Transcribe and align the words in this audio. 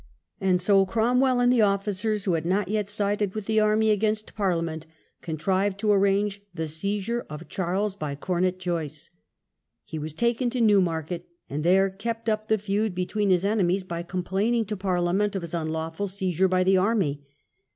And 0.39 0.59
so 0.59 0.83
Cromwell 0.83 1.39
and 1.39 1.53
the 1.53 1.61
officers, 1.61 2.23
who 2.25 2.33
had 2.33 2.43
not 2.43 2.69
yet 2.69 2.87
sided 2.89 3.35
with 3.35 3.45
the 3.45 3.59
army 3.59 3.91
against 3.91 4.33
Parliament, 4.33 4.87
contrived 5.21 5.77
to 5.79 5.91
arrange 5.91 6.41
the 6.51 6.65
seizure 6.65 7.23
of 7.29 7.47
Charles 7.47 7.95
by 7.95 8.15
Comet 8.15 8.57
Joyce. 8.57 9.11
He 9.85 9.99
was 9.99 10.13
taken 10.15 10.49
to 10.49 10.59
Newmarket, 10.59 11.27
and 11.51 11.63
there 11.63 11.91
kept 11.91 12.29
up 12.29 12.47
the 12.47 12.57
feud 12.57 12.95
between 12.95 13.29
his 13.29 13.45
enemies 13.45 13.83
by 13.83 14.01
complaining 14.01 14.65
to 14.65 14.75
Parliament 14.75 15.35
of 15.35 15.43
his 15.43 15.53
unlawful 15.53 16.07
seizure 16.07 16.47
by 16.47 16.63
the 16.63 16.77
army. 16.77 17.21